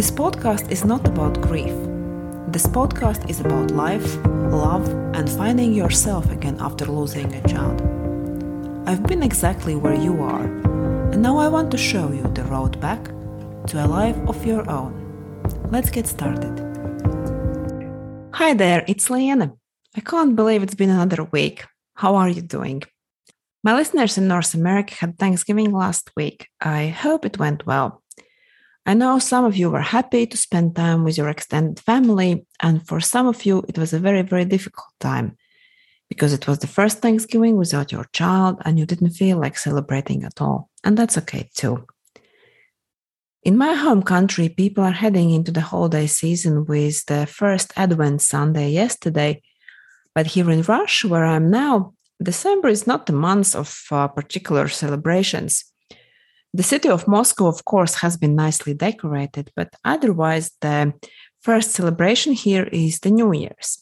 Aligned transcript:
This 0.00 0.10
podcast 0.10 0.70
is 0.70 0.82
not 0.82 1.06
about 1.06 1.42
grief. 1.42 1.76
This 2.48 2.66
podcast 2.66 3.28
is 3.28 3.40
about 3.40 3.70
life, 3.72 4.16
love, 4.24 4.88
and 5.14 5.28
finding 5.28 5.74
yourself 5.74 6.32
again 6.32 6.56
after 6.58 6.86
losing 6.86 7.30
a 7.34 7.46
child. 7.46 7.82
I've 8.88 9.02
been 9.02 9.22
exactly 9.22 9.76
where 9.76 10.00
you 10.06 10.22
are, 10.22 10.46
and 11.12 11.20
now 11.20 11.36
I 11.36 11.48
want 11.48 11.70
to 11.72 11.76
show 11.76 12.10
you 12.12 12.22
the 12.32 12.44
road 12.44 12.80
back 12.80 13.04
to 13.66 13.84
a 13.84 13.86
life 13.86 14.16
of 14.26 14.46
your 14.46 14.64
own. 14.70 14.94
Let's 15.70 15.90
get 15.90 16.06
started. 16.06 16.54
Hi 18.32 18.54
there, 18.54 18.86
it's 18.88 19.10
Liene. 19.10 19.52
I 19.94 20.00
can't 20.00 20.34
believe 20.34 20.62
it's 20.62 20.74
been 20.74 20.88
another 20.88 21.24
week. 21.24 21.66
How 21.96 22.16
are 22.16 22.30
you 22.30 22.40
doing? 22.40 22.84
My 23.62 23.74
listeners 23.74 24.16
in 24.16 24.28
North 24.28 24.54
America 24.54 24.94
had 24.94 25.18
Thanksgiving 25.18 25.72
last 25.72 26.10
week. 26.16 26.48
I 26.58 26.88
hope 26.88 27.26
it 27.26 27.38
went 27.38 27.66
well. 27.66 27.99
I 28.86 28.94
know 28.94 29.18
some 29.18 29.44
of 29.44 29.56
you 29.56 29.70
were 29.70 29.80
happy 29.80 30.26
to 30.26 30.36
spend 30.36 30.74
time 30.74 31.04
with 31.04 31.18
your 31.18 31.28
extended 31.28 31.80
family, 31.80 32.46
and 32.60 32.86
for 32.86 33.00
some 33.00 33.26
of 33.26 33.44
you, 33.44 33.62
it 33.68 33.78
was 33.78 33.92
a 33.92 33.98
very, 33.98 34.22
very 34.22 34.44
difficult 34.44 34.92
time 34.98 35.36
because 36.10 36.32
it 36.32 36.46
was 36.48 36.58
the 36.58 36.66
first 36.66 36.98
Thanksgiving 36.98 37.56
without 37.56 37.92
your 37.92 38.04
child 38.12 38.60
and 38.64 38.78
you 38.78 38.84
didn't 38.84 39.10
feel 39.10 39.38
like 39.38 39.56
celebrating 39.56 40.24
at 40.24 40.40
all. 40.40 40.68
And 40.82 40.98
that's 40.98 41.16
okay 41.18 41.48
too. 41.54 41.86
In 43.42 43.56
my 43.56 43.74
home 43.74 44.02
country, 44.02 44.48
people 44.48 44.84
are 44.84 44.90
heading 44.90 45.30
into 45.30 45.52
the 45.52 45.62
holiday 45.62 46.06
season 46.06 46.66
with 46.66 47.06
the 47.06 47.26
first 47.26 47.72
Advent 47.76 48.20
Sunday 48.20 48.70
yesterday. 48.70 49.40
But 50.14 50.26
here 50.26 50.50
in 50.50 50.62
Russia, 50.62 51.08
where 51.08 51.24
I'm 51.24 51.48
now, 51.48 51.94
December 52.22 52.68
is 52.68 52.86
not 52.86 53.06
the 53.06 53.14
month 53.14 53.54
of 53.54 53.82
uh, 53.90 54.08
particular 54.08 54.68
celebrations. 54.68 55.64
The 56.52 56.64
city 56.64 56.88
of 56.88 57.06
Moscow, 57.06 57.46
of 57.46 57.64
course, 57.64 57.94
has 57.96 58.16
been 58.16 58.34
nicely 58.34 58.74
decorated, 58.74 59.52
but 59.54 59.72
otherwise, 59.84 60.50
the 60.60 60.92
first 61.40 61.70
celebration 61.70 62.32
here 62.32 62.64
is 62.64 62.98
the 62.98 63.10
New 63.10 63.32
Year's, 63.32 63.78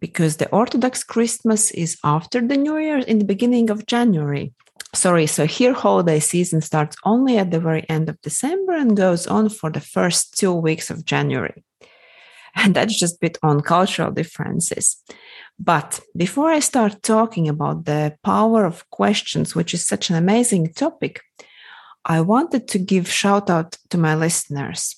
because 0.00 0.36
the 0.36 0.50
Orthodox 0.50 1.02
Christmas 1.02 1.70
is 1.70 1.96
after 2.04 2.46
the 2.46 2.58
New 2.58 2.76
Year 2.76 2.98
in 2.98 3.20
the 3.20 3.24
beginning 3.24 3.70
of 3.70 3.86
January. 3.86 4.52
Sorry, 4.94 5.26
so 5.26 5.46
here 5.46 5.72
holiday 5.72 6.20
season 6.20 6.60
starts 6.60 6.94
only 7.04 7.38
at 7.38 7.50
the 7.50 7.58
very 7.58 7.88
end 7.88 8.10
of 8.10 8.20
December 8.20 8.74
and 8.74 8.96
goes 8.96 9.26
on 9.26 9.48
for 9.48 9.70
the 9.70 9.80
first 9.80 10.38
two 10.38 10.52
weeks 10.52 10.90
of 10.90 11.04
January. 11.04 11.64
And 12.56 12.72
that's 12.76 12.96
just 12.96 13.16
a 13.16 13.18
bit 13.20 13.38
on 13.42 13.62
cultural 13.62 14.12
differences. 14.12 15.02
But 15.58 16.00
before 16.16 16.50
I 16.50 16.60
start 16.60 17.02
talking 17.02 17.48
about 17.48 17.84
the 17.84 18.14
power 18.22 18.64
of 18.64 18.88
questions, 18.90 19.56
which 19.56 19.74
is 19.74 19.84
such 19.84 20.08
an 20.08 20.14
amazing 20.14 20.72
topic, 20.72 21.20
I 22.06 22.20
wanted 22.20 22.68
to 22.68 22.78
give 22.78 23.10
shout 23.10 23.48
out 23.48 23.78
to 23.90 23.98
my 23.98 24.14
listeners. 24.14 24.96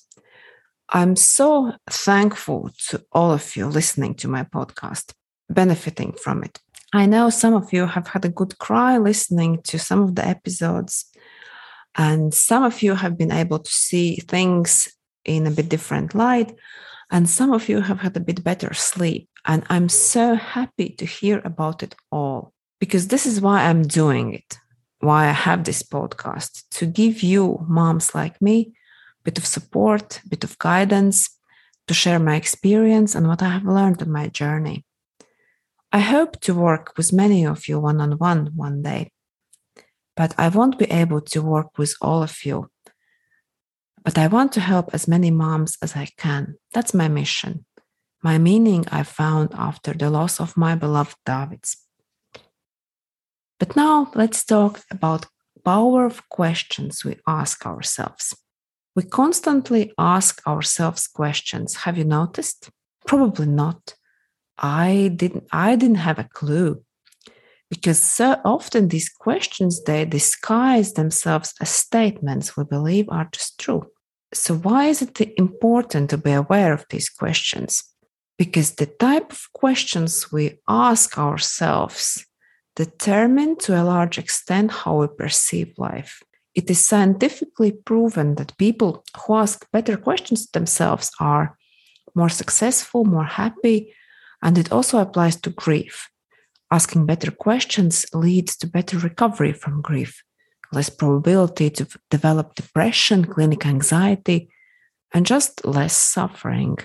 I'm 0.89 1.15
so 1.15 1.73
thankful 1.89 2.71
to 2.89 3.03
all 3.11 3.31
of 3.31 3.55
you 3.55 3.67
listening 3.67 4.15
to 4.15 4.27
my 4.27 4.43
podcast, 4.43 5.13
benefiting 5.49 6.13
from 6.13 6.43
it. 6.43 6.59
I 6.93 7.05
know 7.05 7.29
some 7.29 7.53
of 7.53 7.71
you 7.71 7.85
have 7.85 8.07
had 8.07 8.25
a 8.25 8.29
good 8.29 8.57
cry 8.59 8.97
listening 8.97 9.61
to 9.63 9.79
some 9.79 10.01
of 10.01 10.15
the 10.15 10.25
episodes, 10.25 11.05
and 11.95 12.33
some 12.33 12.63
of 12.63 12.81
you 12.81 12.95
have 12.95 13.17
been 13.17 13.31
able 13.31 13.59
to 13.59 13.71
see 13.71 14.17
things 14.17 14.93
in 15.23 15.47
a 15.47 15.51
bit 15.51 15.69
different 15.69 16.13
light, 16.13 16.55
and 17.09 17.29
some 17.29 17.53
of 17.53 17.69
you 17.69 17.81
have 17.81 17.99
had 17.99 18.15
a 18.17 18.21
bit 18.21 18.43
better 18.43 18.73
sleep. 18.73 19.29
And 19.45 19.63
I'm 19.69 19.87
so 19.87 20.35
happy 20.35 20.89
to 20.97 21.05
hear 21.05 21.41
about 21.45 21.83
it 21.83 21.95
all 22.11 22.53
because 22.79 23.07
this 23.07 23.25
is 23.25 23.39
why 23.39 23.63
I'm 23.63 23.83
doing 23.83 24.33
it 24.33 24.57
why 24.99 25.27
I 25.27 25.31
have 25.31 25.63
this 25.63 25.83
podcast 25.83 26.63
to 26.71 26.85
give 26.85 27.21
you, 27.21 27.65
moms 27.67 28.15
like 28.15 28.41
me, 28.41 28.73
a 29.19 29.23
bit 29.23 29.37
of 29.37 29.45
support, 29.45 30.21
a 30.25 30.29
bit 30.29 30.43
of 30.43 30.57
guidance, 30.57 31.29
to 31.87 31.93
share 31.93 32.19
my 32.19 32.35
experience 32.35 33.15
and 33.15 33.27
what 33.27 33.41
I 33.41 33.49
have 33.49 33.65
learned 33.65 34.01
on 34.01 34.11
my 34.11 34.27
journey. 34.27 34.85
I 35.91 35.99
hope 35.99 36.41
to 36.41 36.53
work 36.53 36.93
with 36.97 37.13
many 37.13 37.45
of 37.45 37.67
you 37.67 37.79
one 37.79 38.01
on 38.01 38.13
one 38.17 38.51
one 38.55 38.81
day, 38.81 39.11
but 40.15 40.33
I 40.37 40.49
won't 40.49 40.77
be 40.77 40.91
able 40.91 41.21
to 41.21 41.41
work 41.41 41.77
with 41.77 41.95
all 42.01 42.23
of 42.23 42.45
you. 42.45 42.69
But 44.03 44.17
I 44.17 44.27
want 44.27 44.51
to 44.53 44.59
help 44.59 44.89
as 44.93 45.07
many 45.07 45.31
moms 45.31 45.77
as 45.81 45.95
I 45.95 46.09
can. 46.17 46.55
That's 46.73 46.93
my 46.93 47.07
mission, 47.07 47.65
my 48.21 48.37
meaning 48.37 48.85
I 48.91 49.03
found 49.03 49.53
after 49.53 49.93
the 49.93 50.09
loss 50.09 50.39
of 50.41 50.57
my 50.57 50.75
beloved 50.75 51.15
Davids. 51.25 51.86
But 53.59 53.75
now 53.75 54.11
let's 54.13 54.43
talk 54.45 54.81
about 54.91 55.25
power 55.65 56.05
of 56.05 56.29
questions 56.29 57.03
we 57.03 57.17
ask 57.27 57.65
ourselves. 57.65 58.35
We 58.95 59.03
constantly 59.03 59.93
ask 59.97 60.45
ourselves 60.47 61.07
questions. 61.07 61.75
Have 61.83 61.97
you 61.97 62.03
noticed? 62.03 62.69
Probably 63.05 63.47
not. 63.47 63.95
I 64.57 65.11
didn't 65.15 65.45
I 65.51 65.75
didn't 65.75 66.03
have 66.07 66.19
a 66.19 66.29
clue. 66.39 66.83
Because 67.69 67.99
so 67.99 68.39
often 68.45 68.87
these 68.87 69.09
questions 69.09 69.83
they 69.83 70.05
disguise 70.05 70.93
themselves 70.93 71.53
as 71.61 71.69
statements 71.69 72.55
we 72.55 72.63
believe 72.63 73.07
are 73.09 73.29
just 73.31 73.59
true. 73.59 73.83
So 74.33 74.55
why 74.55 74.85
is 74.85 75.01
it 75.01 75.19
important 75.37 76.09
to 76.09 76.17
be 76.17 76.31
aware 76.31 76.73
of 76.73 76.85
these 76.89 77.09
questions? 77.09 77.83
Because 78.37 78.75
the 78.75 78.85
type 78.85 79.31
of 79.31 79.41
questions 79.53 80.31
we 80.31 80.59
ask 80.67 81.17
ourselves 81.17 82.26
determine 82.77 83.57
to 83.57 83.73
a 83.73 83.83
large 83.83 84.19
extent 84.19 84.69
how 84.71 85.01
we 85.01 85.07
perceive 85.07 85.73
life. 85.77 86.21
It 86.53 86.69
is 86.69 86.79
scientifically 86.79 87.71
proven 87.71 88.35
that 88.35 88.57
people 88.57 89.03
who 89.17 89.35
ask 89.35 89.65
better 89.71 89.97
questions 89.97 90.45
to 90.45 90.51
themselves 90.53 91.11
are 91.19 91.57
more 92.13 92.29
successful, 92.29 93.03
more 93.03 93.25
happy, 93.25 93.93
and 94.43 94.57
it 94.57 94.71
also 94.71 94.99
applies 94.99 95.35
to 95.41 95.49
grief. 95.49 96.09
Asking 96.71 97.07
better 97.07 97.31
questions 97.31 98.05
leads 98.13 98.55
to 98.57 98.67
better 98.67 98.99
recovery 98.99 99.53
from 99.53 99.81
grief, 99.81 100.23
less 100.71 100.89
probability 100.89 101.69
to 101.71 101.87
develop 102.11 102.53
depression, 102.53 103.25
clinical 103.25 103.71
anxiety, 103.71 104.49
and 105.13 105.25
just 105.25 105.65
less 105.65 105.95
suffering. 105.95 106.77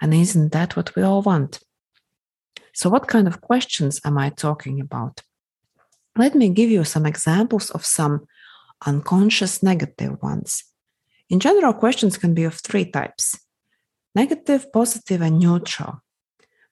And 0.00 0.14
isn't 0.14 0.52
that 0.52 0.76
what 0.76 0.94
we 0.94 1.02
all 1.02 1.22
want? 1.22 1.58
So, 2.76 2.90
what 2.90 3.08
kind 3.08 3.26
of 3.26 3.40
questions 3.40 4.02
am 4.04 4.18
I 4.18 4.28
talking 4.28 4.82
about? 4.82 5.22
Let 6.14 6.34
me 6.34 6.50
give 6.50 6.68
you 6.68 6.84
some 6.84 7.06
examples 7.06 7.70
of 7.70 7.86
some 7.86 8.26
unconscious 8.84 9.62
negative 9.62 10.22
ones. 10.22 10.62
In 11.30 11.40
general, 11.40 11.72
questions 11.72 12.18
can 12.18 12.34
be 12.34 12.44
of 12.44 12.56
three 12.56 12.84
types 12.84 13.40
negative, 14.14 14.70
positive, 14.72 15.22
and 15.22 15.38
neutral. 15.38 16.02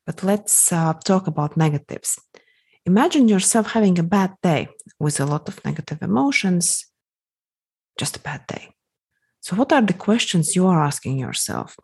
But 0.05 0.23
let's 0.23 0.71
uh, 0.71 0.93
talk 0.93 1.27
about 1.27 1.57
negatives. 1.57 2.19
Imagine 2.85 3.27
yourself 3.27 3.73
having 3.73 3.99
a 3.99 4.03
bad 4.03 4.35
day 4.43 4.69
with 5.01 5.21
a 5.21 5.25
lot 5.25 5.49
of 5.49 5.65
negative 5.65 6.03
emotions, 6.03 6.85
just 7.99 8.17
a 8.19 8.21
bad 8.21 8.47
day. 8.47 8.75
So, 9.41 9.57
what 9.57 9.73
are 9.73 9.81
the 9.81 9.95
questions 9.95 10.55
you 10.55 10.67
are 10.67 10.85
asking 10.85 11.19
yourself? 11.19 11.79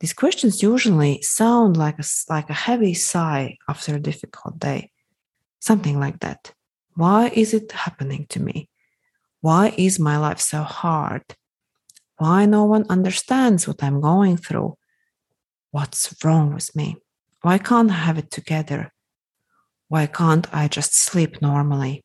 These 0.00 0.12
questions 0.12 0.62
usually 0.62 1.22
sound 1.22 1.76
like 1.76 1.98
a, 1.98 2.04
like 2.28 2.50
a 2.50 2.54
heavy 2.54 2.94
sigh 2.94 3.56
after 3.68 3.94
a 3.94 4.00
difficult 4.00 4.58
day, 4.58 4.90
something 5.58 5.98
like 5.98 6.20
that. 6.20 6.52
Why 6.94 7.28
is 7.28 7.54
it 7.54 7.72
happening 7.72 8.26
to 8.30 8.40
me? 8.40 8.68
Why 9.40 9.74
is 9.76 9.98
my 9.98 10.18
life 10.18 10.40
so 10.40 10.62
hard? 10.62 11.22
Why 12.18 12.46
no 12.46 12.64
one 12.64 12.86
understands 12.88 13.66
what 13.66 13.82
I'm 13.82 14.00
going 14.00 14.36
through? 14.36 14.76
What's 15.70 16.14
wrong 16.24 16.54
with 16.54 16.74
me? 16.74 16.96
Why 17.42 17.58
can't 17.58 17.90
I 17.90 17.94
have 17.94 18.18
it 18.18 18.30
together? 18.30 18.92
Why 19.88 20.06
can't 20.06 20.52
I 20.52 20.68
just 20.68 20.96
sleep 20.96 21.40
normally? 21.40 22.02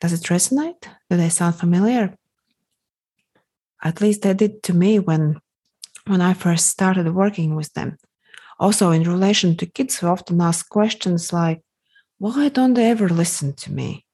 Does 0.00 0.12
it 0.12 0.22
resonate? 0.22 0.84
Do 1.10 1.16
they 1.16 1.28
sound 1.28 1.56
familiar? 1.56 2.16
At 3.82 4.00
least 4.00 4.22
they 4.22 4.34
did 4.34 4.62
to 4.64 4.74
me 4.74 4.98
when 4.98 5.40
when 6.06 6.20
I 6.20 6.34
first 6.34 6.66
started 6.66 7.14
working 7.14 7.54
with 7.54 7.72
them. 7.74 7.98
Also, 8.58 8.90
in 8.90 9.02
relation 9.02 9.56
to 9.56 9.66
kids, 9.66 9.98
who 9.98 10.06
often 10.06 10.40
ask 10.40 10.68
questions 10.68 11.32
like, 11.32 11.62
why 12.18 12.48
don't 12.48 12.74
they 12.74 12.90
ever 12.90 13.08
listen 13.08 13.52
to 13.54 13.72
me? 13.72 14.06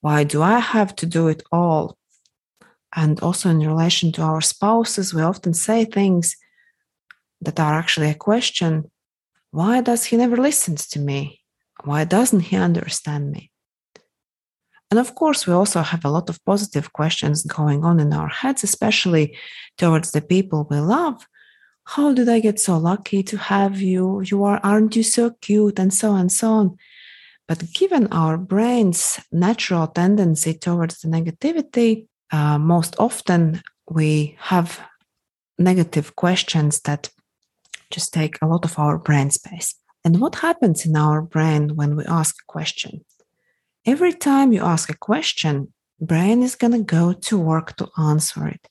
Why 0.00 0.24
do 0.24 0.42
I 0.42 0.58
have 0.58 0.94
to 0.96 1.06
do 1.06 1.28
it 1.28 1.42
all? 1.50 1.96
And 2.94 3.20
also, 3.20 3.48
in 3.48 3.60
relation 3.60 4.12
to 4.12 4.22
our 4.22 4.40
spouses, 4.40 5.14
we 5.14 5.22
often 5.22 5.54
say 5.54 5.84
things 5.84 6.36
that 7.40 7.60
are 7.60 7.74
actually 7.74 8.10
a 8.10 8.14
question 8.14 8.90
why 9.52 9.80
does 9.80 10.04
he 10.04 10.16
never 10.16 10.36
listen 10.36 10.76
to 10.76 10.98
me? 11.00 11.40
Why 11.82 12.04
doesn't 12.04 12.40
he 12.40 12.56
understand 12.56 13.32
me? 13.32 13.49
And 14.90 14.98
of 14.98 15.14
course, 15.14 15.46
we 15.46 15.52
also 15.52 15.82
have 15.82 16.04
a 16.04 16.10
lot 16.10 16.28
of 16.28 16.44
positive 16.44 16.92
questions 16.92 17.44
going 17.44 17.84
on 17.84 18.00
in 18.00 18.12
our 18.12 18.28
heads, 18.28 18.64
especially 18.64 19.36
towards 19.78 20.10
the 20.10 20.20
people 20.20 20.66
we 20.68 20.80
love. 20.80 21.26
How 21.84 22.12
did 22.12 22.28
I 22.28 22.40
get 22.40 22.58
so 22.58 22.76
lucky 22.76 23.22
to 23.24 23.36
have 23.36 23.80
you? 23.80 24.20
You 24.22 24.44
are, 24.44 24.60
aren't 24.62 24.96
you 24.96 25.02
so 25.02 25.30
cute? 25.40 25.78
And 25.78 25.94
so 25.94 26.14
and 26.14 26.30
so 26.30 26.50
on. 26.50 26.76
But 27.46 27.72
given 27.72 28.06
our 28.12 28.36
brain's 28.36 29.18
natural 29.32 29.88
tendency 29.88 30.54
towards 30.54 31.00
the 31.00 31.08
negativity, 31.08 32.06
uh, 32.32 32.58
most 32.58 32.94
often 32.98 33.62
we 33.88 34.36
have 34.38 34.80
negative 35.58 36.14
questions 36.16 36.80
that 36.82 37.10
just 37.90 38.14
take 38.14 38.38
a 38.40 38.46
lot 38.46 38.64
of 38.64 38.78
our 38.78 38.98
brain 38.98 39.30
space. 39.30 39.74
And 40.04 40.20
what 40.20 40.36
happens 40.36 40.86
in 40.86 40.96
our 40.96 41.20
brain 41.20 41.76
when 41.76 41.96
we 41.96 42.04
ask 42.06 42.36
a 42.40 42.52
question? 42.52 43.04
Every 43.86 44.12
time 44.12 44.52
you 44.52 44.62
ask 44.62 44.90
a 44.90 44.96
question, 44.96 45.72
brain 46.00 46.42
is 46.42 46.54
going 46.54 46.72
to 46.72 46.82
go 46.82 47.12
to 47.12 47.38
work 47.38 47.76
to 47.76 47.88
answer 47.98 48.46
it. 48.46 48.68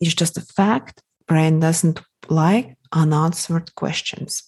It's 0.00 0.14
just 0.14 0.36
a 0.36 0.42
fact. 0.42 1.02
Brain 1.26 1.60
doesn't 1.60 2.02
like 2.28 2.76
unanswered 2.92 3.74
questions. 3.74 4.42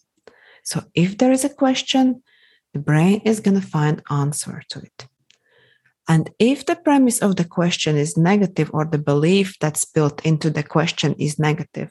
So 0.62 0.85
if 0.94 1.17
there 1.17 1.32
is 1.32 1.44
a 1.44 1.49
question, 1.49 2.23
the 2.75 2.81
brain 2.81 3.23
is 3.25 3.40
going 3.40 3.58
to 3.58 3.67
find 3.67 4.02
answer 4.11 4.62
to 4.70 4.81
it. 4.81 5.06
And 6.06 6.31
if 6.38 6.67
the 6.67 6.76
premise 6.76 7.20
of 7.20 7.37
the 7.37 7.44
question 7.44 7.96
is 7.96 8.17
negative 8.17 8.70
or 8.73 8.85
the 8.85 8.99
belief 8.99 9.58
that's 9.58 9.85
built 9.85 10.25
into 10.25 10.50
the 10.50 10.62
question 10.62 11.14
is 11.19 11.38
negative, 11.38 11.90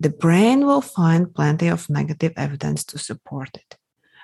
the 0.00 0.10
brain 0.10 0.66
will 0.66 0.80
find 0.80 1.34
plenty 1.34 1.68
of 1.68 1.88
negative 1.88 2.32
evidence 2.36 2.84
to 2.84 2.98
support 2.98 3.50
it. 3.54 3.76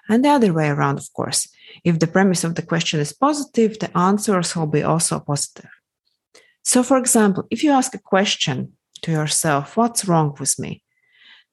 And 0.09 0.25
the 0.25 0.31
other 0.31 0.53
way 0.53 0.69
around, 0.69 0.99
of 0.99 1.13
course. 1.13 1.49
If 1.85 1.99
the 1.99 2.07
premise 2.07 2.45
of 2.45 2.55
the 2.55 2.63
question 2.63 3.01
is 3.01 3.13
positive, 3.13 3.79
the 3.79 3.97
answers 3.97 4.57
will 4.57 4.67
be 4.67 4.83
also 4.83 5.21
positive. 5.21 5.71
So, 6.65 6.83
for 6.83 6.99
example, 6.99 7.47
if 7.51 7.63
you 7.63 7.73
ask 7.73 7.95
a 7.95 7.99
question 7.99 8.73
to 9.03 9.13
yourself, 9.13 9.77
What's 9.77 10.07
wrong 10.07 10.35
with 10.41 10.59
me? 10.59 10.83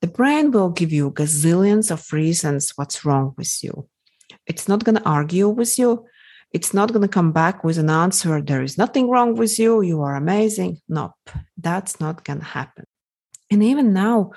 The 0.02 0.07
brain 0.07 0.52
will 0.52 0.69
give 0.69 0.92
you 0.92 1.12
gazillions 1.12 1.92
of 1.92 2.12
reasons 2.12 2.74
what's 2.75 3.06
wrong 3.06 3.34
with 3.38 3.63
you. 3.63 3.88
It's 4.46 4.68
not 4.68 4.84
going 4.84 4.98
to 4.98 5.10
argue 5.10 5.50
with 5.50 5.80
you. 5.80 6.06
It's 6.51 6.74
not 6.74 6.94
going 6.94 7.01
to 7.01 7.08
come 7.08 7.31
back 7.31 7.63
with 7.63 7.78
an 7.78 7.90
answer, 7.90 8.42
There 8.42 8.63
is 8.63 8.78
nothing 8.78 9.10
wrong 9.10 9.36
with 9.36 9.60
you. 9.60 9.81
You 9.81 10.01
are 10.01 10.16
amazing. 10.16 10.81
Nope, 10.88 11.30
that's 11.58 12.00
not 12.00 12.24
going 12.24 12.40
to 12.40 12.46
happen. 12.46 12.86
And 13.51 13.63
even 13.63 13.94
now, 13.94 14.31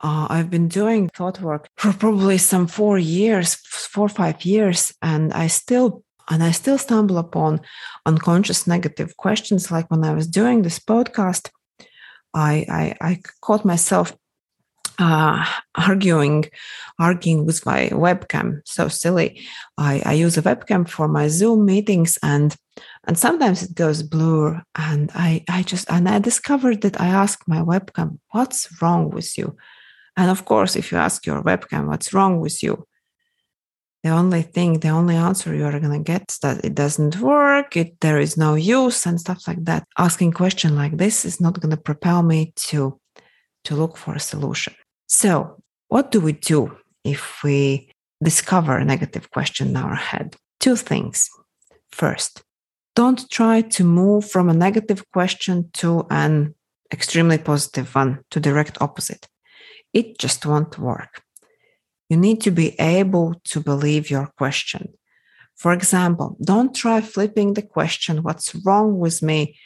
uh, 0.00 0.26
I've 0.28 0.50
been 0.50 0.68
doing 0.68 1.08
thought 1.08 1.40
work 1.40 1.68
for 1.76 1.92
probably 1.92 2.38
some 2.38 2.66
four 2.66 2.98
years, 2.98 3.54
four 3.54 4.08
five 4.08 4.44
years, 4.44 4.92
and 5.02 5.32
I 5.32 5.46
still 5.46 6.02
and 6.28 6.42
I 6.42 6.50
still 6.50 6.78
stumble 6.78 7.18
upon 7.18 7.60
unconscious 8.04 8.66
negative 8.66 9.16
questions. 9.16 9.70
Like 9.70 9.90
when 9.90 10.04
I 10.04 10.12
was 10.12 10.26
doing 10.26 10.62
this 10.62 10.78
podcast, 10.78 11.50
I 12.34 12.66
I, 12.68 12.96
I 13.00 13.20
caught 13.40 13.64
myself 13.64 14.14
uh, 14.98 15.44
arguing 15.74 16.44
arguing 16.98 17.46
with 17.46 17.64
my 17.66 17.88
webcam. 17.88 18.60
So 18.64 18.88
silly. 18.88 19.40
I, 19.78 20.02
I 20.04 20.12
use 20.14 20.36
a 20.36 20.42
webcam 20.42 20.88
for 20.88 21.08
my 21.08 21.28
Zoom 21.28 21.64
meetings, 21.64 22.18
and 22.22 22.54
and 23.04 23.18
sometimes 23.18 23.62
it 23.62 23.74
goes 23.74 24.02
blur. 24.02 24.62
And 24.74 25.10
I 25.14 25.44
I 25.48 25.62
just 25.62 25.90
and 25.90 26.08
I 26.08 26.18
discovered 26.18 26.82
that 26.82 27.00
I 27.00 27.06
asked 27.06 27.48
my 27.48 27.60
webcam, 27.60 28.18
"What's 28.32 28.68
wrong 28.80 29.10
with 29.10 29.38
you?" 29.38 29.56
And 30.16 30.30
of 30.30 30.44
course, 30.44 30.76
if 30.76 30.90
you 30.90 30.98
ask 30.98 31.26
your 31.26 31.42
webcam 31.42 31.86
what's 31.86 32.12
wrong 32.14 32.40
with 32.40 32.62
you, 32.62 32.86
the 34.02 34.10
only 34.10 34.42
thing, 34.42 34.80
the 34.80 34.88
only 34.88 35.16
answer 35.16 35.54
you're 35.54 35.80
going 35.80 35.92
to 35.92 36.12
get 36.12 36.30
is 36.30 36.38
that 36.38 36.64
it 36.64 36.74
doesn't 36.74 37.18
work, 37.18 37.76
it, 37.76 38.00
there 38.00 38.20
is 38.20 38.36
no 38.36 38.54
use, 38.54 39.04
and 39.04 39.20
stuff 39.20 39.46
like 39.48 39.64
that. 39.64 39.84
Asking 39.98 40.32
question 40.32 40.76
like 40.76 40.96
this 40.96 41.24
is 41.24 41.40
not 41.40 41.60
going 41.60 41.74
to 41.74 41.76
propel 41.76 42.22
me 42.22 42.52
to, 42.68 43.00
to 43.64 43.74
look 43.74 43.96
for 43.96 44.14
a 44.14 44.20
solution. 44.20 44.74
So, 45.08 45.60
what 45.88 46.12
do 46.12 46.20
we 46.20 46.32
do 46.32 46.76
if 47.04 47.42
we 47.42 47.90
discover 48.22 48.76
a 48.76 48.84
negative 48.84 49.30
question 49.30 49.68
in 49.68 49.76
our 49.76 49.94
head? 49.94 50.36
Two 50.60 50.76
things. 50.76 51.28
First, 51.90 52.42
don't 52.94 53.28
try 53.30 53.60
to 53.60 53.84
move 53.84 54.30
from 54.30 54.48
a 54.48 54.54
negative 54.54 55.04
question 55.12 55.70
to 55.74 56.06
an 56.10 56.54
extremely 56.92 57.38
positive 57.38 57.94
one, 57.94 58.20
to 58.30 58.40
direct 58.40 58.80
opposite 58.80 59.26
it 59.96 60.18
just 60.18 60.44
won't 60.44 60.78
work. 60.78 61.22
You 62.10 62.18
need 62.18 62.42
to 62.42 62.50
be 62.50 62.68
able 62.78 63.40
to 63.44 63.60
believe 63.60 64.10
your 64.10 64.26
question. 64.36 64.92
For 65.56 65.72
example, 65.72 66.36
don't 66.44 66.74
try 66.74 67.00
flipping 67.00 67.54
the 67.54 67.62
question, 67.62 68.22
what's 68.22 68.54
wrong 68.66 68.98
with 68.98 69.22
me, 69.22 69.58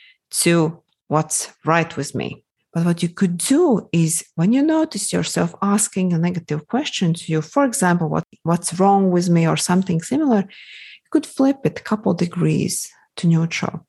to 0.42 0.82
what's 1.08 1.52
right 1.64 1.96
with 1.96 2.14
me. 2.14 2.44
But 2.72 2.84
what 2.84 3.02
you 3.02 3.08
could 3.08 3.36
do 3.38 3.88
is 3.92 4.24
when 4.36 4.52
you 4.52 4.62
notice 4.62 5.12
yourself 5.12 5.52
asking 5.60 6.12
a 6.12 6.18
negative 6.18 6.68
question 6.68 7.12
to 7.14 7.32
you, 7.32 7.42
for 7.42 7.64
example, 7.64 8.08
what, 8.08 8.24
what's 8.44 8.78
wrong 8.78 9.10
with 9.10 9.28
me 9.28 9.48
or 9.48 9.56
something 9.56 10.00
similar, 10.00 10.42
you 10.42 11.10
could 11.10 11.26
flip 11.26 11.58
it 11.64 11.80
a 11.80 11.82
couple 11.82 12.14
degrees 12.14 12.88
to 13.16 13.26
neutral. 13.26 13.84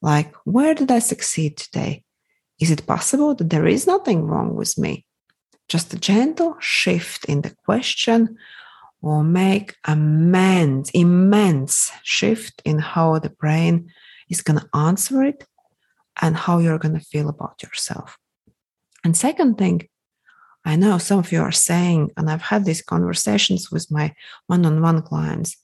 Like, 0.00 0.32
where 0.44 0.74
did 0.74 0.90
I 0.90 1.00
succeed 1.00 1.58
today? 1.58 2.04
Is 2.58 2.70
it 2.70 2.86
possible 2.86 3.34
that 3.34 3.50
there 3.50 3.66
is 3.66 3.86
nothing 3.86 4.22
wrong 4.22 4.54
with 4.54 4.78
me? 4.78 5.04
Just 5.68 5.94
a 5.94 5.98
gentle 5.98 6.56
shift 6.60 7.24
in 7.24 7.40
the 7.40 7.54
question 7.64 8.36
will 9.00 9.22
make 9.22 9.76
immense, 9.86 10.90
immense 10.90 11.90
shift 12.02 12.62
in 12.64 12.78
how 12.78 13.18
the 13.18 13.30
brain 13.30 13.90
is 14.30 14.40
going 14.40 14.58
to 14.58 14.68
answer 14.74 15.22
it 15.22 15.46
and 16.20 16.36
how 16.36 16.58
you're 16.58 16.78
going 16.78 16.98
to 16.98 17.04
feel 17.04 17.28
about 17.28 17.62
yourself. 17.62 18.16
And 19.04 19.16
second 19.16 19.58
thing, 19.58 19.88
I 20.64 20.76
know 20.76 20.96
some 20.96 21.18
of 21.18 21.32
you 21.32 21.42
are 21.42 21.52
saying, 21.52 22.12
and 22.16 22.30
I've 22.30 22.42
had 22.42 22.64
these 22.64 22.80
conversations 22.80 23.70
with 23.70 23.90
my 23.90 24.14
one 24.46 24.64
on 24.64 24.80
one 24.80 25.02
clients, 25.02 25.56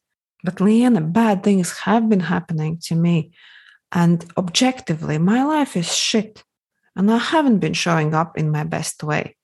but 0.44 0.60
Liene, 0.60 1.12
bad 1.12 1.42
things 1.42 1.78
have 1.78 2.08
been 2.08 2.20
happening 2.20 2.78
to 2.84 2.94
me. 2.94 3.32
And 3.92 4.24
objectively, 4.36 5.18
my 5.18 5.44
life 5.44 5.76
is 5.76 5.94
shit. 5.94 6.44
And 6.96 7.10
I 7.10 7.18
haven't 7.18 7.60
been 7.60 7.72
showing 7.72 8.14
up 8.14 8.36
in 8.36 8.50
my 8.50 8.64
best 8.64 9.02
way 9.02 9.36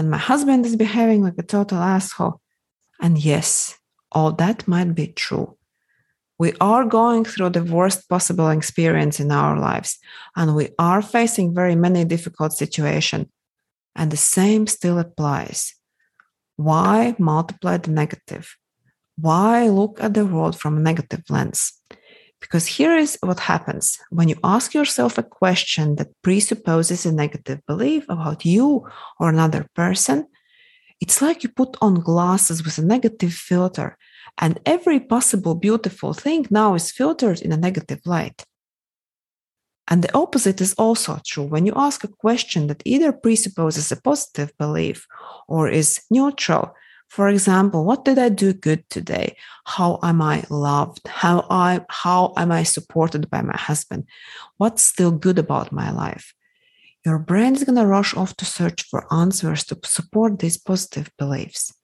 and 0.00 0.10
my 0.10 0.16
husband 0.16 0.64
is 0.64 0.76
behaving 0.76 1.22
like 1.22 1.36
a 1.36 1.42
total 1.42 1.76
asshole. 1.76 2.40
And 3.02 3.18
yes, 3.18 3.76
all 4.10 4.32
that 4.32 4.66
might 4.66 4.94
be 4.94 5.08
true. 5.08 5.58
We 6.38 6.54
are 6.58 6.86
going 6.86 7.26
through 7.26 7.50
the 7.50 7.62
worst 7.62 8.08
possible 8.08 8.48
experience 8.48 9.20
in 9.20 9.30
our 9.30 9.58
lives, 9.58 9.98
and 10.34 10.56
we 10.56 10.70
are 10.78 11.02
facing 11.02 11.54
very 11.54 11.76
many 11.76 12.06
difficult 12.06 12.54
situations. 12.54 13.26
And 13.94 14.10
the 14.10 14.16
same 14.16 14.66
still 14.66 14.98
applies. 14.98 15.74
Why 16.56 17.14
multiply 17.18 17.76
the 17.76 17.90
negative? 17.90 18.56
Why 19.18 19.68
look 19.68 20.02
at 20.02 20.14
the 20.14 20.24
world 20.24 20.58
from 20.58 20.78
a 20.78 20.80
negative 20.80 21.24
lens? 21.28 21.74
Because 22.40 22.66
here 22.66 22.96
is 22.96 23.18
what 23.20 23.40
happens 23.40 23.98
when 24.10 24.28
you 24.28 24.36
ask 24.42 24.74
yourself 24.74 25.18
a 25.18 25.22
question 25.22 25.96
that 25.96 26.14
presupposes 26.22 27.04
a 27.04 27.12
negative 27.12 27.60
belief 27.66 28.04
about 28.08 28.44
you 28.44 28.86
or 29.18 29.28
another 29.28 29.66
person. 29.74 30.26
It's 31.00 31.22
like 31.22 31.42
you 31.42 31.48
put 31.50 31.76
on 31.80 32.00
glasses 32.00 32.64
with 32.64 32.78
a 32.78 32.84
negative 32.84 33.32
filter, 33.32 33.96
and 34.38 34.60
every 34.66 35.00
possible 35.00 35.54
beautiful 35.54 36.12
thing 36.12 36.46
now 36.50 36.74
is 36.74 36.90
filtered 36.90 37.40
in 37.40 37.52
a 37.52 37.56
negative 37.56 38.00
light. 38.04 38.44
And 39.88 40.04
the 40.04 40.14
opposite 40.14 40.60
is 40.60 40.74
also 40.74 41.20
true. 41.26 41.44
When 41.44 41.66
you 41.66 41.72
ask 41.74 42.04
a 42.04 42.08
question 42.08 42.68
that 42.68 42.82
either 42.84 43.12
presupposes 43.12 43.90
a 43.90 44.00
positive 44.00 44.56
belief 44.56 45.06
or 45.48 45.68
is 45.68 46.00
neutral, 46.10 46.74
for 47.10 47.28
example, 47.28 47.84
what 47.84 48.04
did 48.04 48.20
I 48.20 48.28
do 48.28 48.52
good 48.52 48.88
today? 48.88 49.36
How 49.64 49.98
am 50.00 50.22
I 50.22 50.44
loved? 50.48 51.00
How 51.08 51.44
I 51.50 51.84
how 51.88 52.32
am 52.36 52.52
I 52.52 52.62
supported 52.62 53.28
by 53.28 53.42
my 53.42 53.56
husband? 53.56 54.04
What's 54.58 54.82
still 54.82 55.10
good 55.10 55.36
about 55.36 55.72
my 55.72 55.90
life? 55.90 56.32
Your 57.04 57.18
brain 57.18 57.56
is 57.56 57.64
going 57.64 57.78
to 57.78 57.86
rush 57.86 58.16
off 58.16 58.36
to 58.36 58.44
search 58.44 58.84
for 58.84 59.12
answers 59.12 59.64
to 59.64 59.78
support 59.84 60.38
these 60.38 60.56
positive 60.56 61.10
beliefs. 61.18 61.74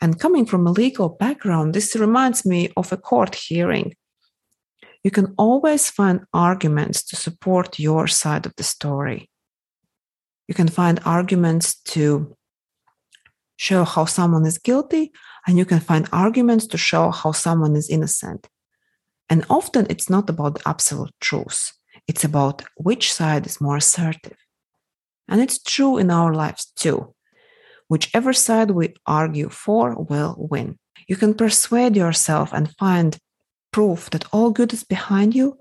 And 0.00 0.20
coming 0.20 0.46
from 0.46 0.68
a 0.68 0.72
legal 0.72 1.08
background, 1.08 1.74
this 1.74 1.96
reminds 1.96 2.46
me 2.46 2.70
of 2.76 2.92
a 2.92 2.96
court 2.96 3.34
hearing. 3.34 3.96
You 5.02 5.10
can 5.10 5.34
always 5.36 5.90
find 5.90 6.20
arguments 6.32 7.02
to 7.04 7.16
support 7.16 7.80
your 7.80 8.06
side 8.06 8.46
of 8.46 8.54
the 8.54 8.62
story. 8.62 9.28
You 10.46 10.54
can 10.54 10.68
find 10.68 11.00
arguments 11.04 11.74
to 11.94 12.36
show 13.68 13.84
how 13.84 14.04
someone 14.04 14.44
is 14.44 14.58
guilty, 14.58 15.12
and 15.46 15.56
you 15.56 15.64
can 15.64 15.80
find 15.80 16.08
arguments 16.12 16.66
to 16.66 16.76
show 16.76 17.10
how 17.10 17.30
someone 17.32 17.76
is 17.76 17.88
innocent. 17.88 18.48
And 19.30 19.46
often 19.48 19.86
it's 19.88 20.10
not 20.10 20.28
about 20.28 20.54
the 20.56 20.68
absolute 20.68 21.14
truth, 21.20 21.72
it's 22.08 22.24
about 22.24 22.64
which 22.76 23.12
side 23.12 23.46
is 23.46 23.60
more 23.60 23.76
assertive. 23.76 24.38
And 25.28 25.40
it's 25.40 25.62
true 25.62 25.96
in 25.98 26.10
our 26.10 26.34
lives 26.34 26.72
too. 26.74 27.14
Whichever 27.86 28.32
side 28.32 28.70
we 28.72 28.94
argue 29.06 29.48
for 29.48 29.94
will 30.10 30.34
win. 30.52 30.78
You 31.08 31.16
can 31.16 31.34
persuade 31.34 31.96
yourself 31.96 32.52
and 32.52 32.76
find 32.82 33.16
proof 33.72 34.10
that 34.10 34.26
all 34.32 34.50
good 34.50 34.72
is 34.72 34.84
behind 34.84 35.34
you, 35.34 35.58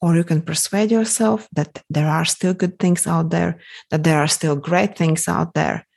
or 0.00 0.16
you 0.16 0.24
can 0.24 0.42
persuade 0.42 0.90
yourself 0.90 1.48
that 1.52 1.82
there 1.88 2.08
are 2.08 2.24
still 2.24 2.54
good 2.54 2.78
things 2.78 3.06
out 3.06 3.30
there, 3.30 3.60
that 3.90 4.02
there 4.02 4.18
are 4.18 4.28
still 4.28 4.56
great 4.56 4.98
things 4.98 5.28
out 5.28 5.54
there, 5.54 5.87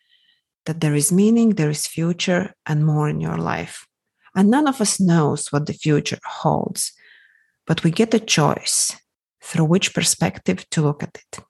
that 0.65 0.81
there 0.81 0.95
is 0.95 1.11
meaning, 1.11 1.51
there 1.51 1.69
is 1.69 1.87
future, 1.87 2.53
and 2.65 2.85
more 2.85 3.09
in 3.09 3.19
your 3.19 3.37
life. 3.37 3.85
And 4.35 4.49
none 4.49 4.67
of 4.67 4.79
us 4.81 4.99
knows 4.99 5.51
what 5.51 5.65
the 5.65 5.73
future 5.73 6.19
holds, 6.25 6.93
but 7.67 7.83
we 7.83 7.91
get 7.91 8.13
a 8.13 8.19
choice 8.19 8.95
through 9.43 9.65
which 9.65 9.93
perspective 9.93 10.69
to 10.69 10.81
look 10.81 11.03
at 11.03 11.17
it. 11.17 11.43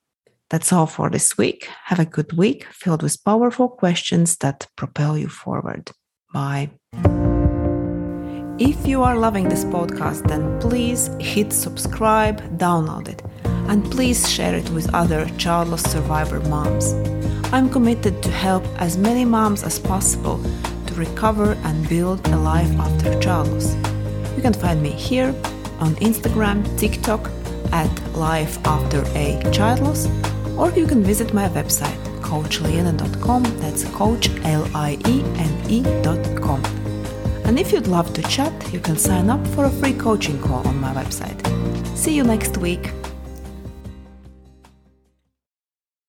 That's 0.50 0.72
all 0.72 0.86
for 0.86 1.08
this 1.08 1.38
week. 1.38 1.68
Have 1.84 1.98
a 1.98 2.04
good 2.04 2.32
week 2.34 2.64
filled 2.64 3.02
with 3.02 3.24
powerful 3.24 3.68
questions 3.68 4.36
that 4.38 4.66
propel 4.76 5.16
you 5.16 5.28
forward. 5.28 5.90
Bye. 6.32 6.70
If 8.58 8.86
you 8.86 9.02
are 9.02 9.16
loving 9.16 9.48
this 9.48 9.64
podcast, 9.64 10.28
then 10.28 10.60
please 10.60 11.10
hit 11.18 11.52
subscribe, 11.52 12.58
download 12.58 13.08
it, 13.08 13.22
and 13.68 13.90
please 13.90 14.30
share 14.30 14.54
it 14.54 14.68
with 14.70 14.92
other 14.94 15.26
childless 15.38 15.82
survivor 15.90 16.40
moms. 16.40 16.92
I'm 17.52 17.68
committed 17.68 18.22
to 18.22 18.30
help 18.30 18.64
as 18.80 18.96
many 18.96 19.26
moms 19.26 19.62
as 19.62 19.78
possible 19.78 20.42
to 20.86 20.94
recover 20.94 21.52
and 21.64 21.86
build 21.86 22.26
a 22.28 22.36
life 22.36 22.72
after 22.78 23.18
childless. 23.20 23.74
You 24.34 24.40
can 24.40 24.54
find 24.54 24.82
me 24.82 24.90
here 24.90 25.34
on 25.78 25.94
Instagram, 25.96 26.64
TikTok 26.78 27.30
at 27.72 27.90
Life 28.14 28.58
After 28.66 29.04
a 29.14 29.42
Child 29.52 29.80
Loss, 29.80 30.08
or 30.56 30.70
you 30.70 30.86
can 30.86 31.02
visit 31.02 31.34
my 31.34 31.48
website 31.50 31.98
coachliene.com. 32.32 33.42
That's 33.60 33.84
coach 33.90 34.30
L 34.44 34.66
I 34.74 34.96
E 35.06 35.22
N 35.36 35.52
E.com. 35.68 36.64
And 37.44 37.58
if 37.58 37.70
you'd 37.72 37.86
love 37.86 38.14
to 38.14 38.22
chat, 38.22 38.54
you 38.72 38.80
can 38.80 38.96
sign 38.96 39.28
up 39.28 39.46
for 39.48 39.66
a 39.66 39.70
free 39.70 39.92
coaching 39.92 40.40
call 40.40 40.66
on 40.66 40.80
my 40.80 40.94
website. 40.94 41.38
See 41.96 42.14
you 42.14 42.24
next 42.24 42.56
week. 42.56 42.90